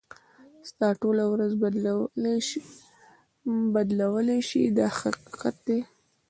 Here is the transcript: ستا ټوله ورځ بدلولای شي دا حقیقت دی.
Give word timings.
ستا 0.69 0.87
ټوله 1.01 1.23
ورځ 1.33 1.51
بدلولای 3.75 4.41
شي 4.49 4.63
دا 4.77 4.87
حقیقت 4.99 5.55
دی. 5.67 5.79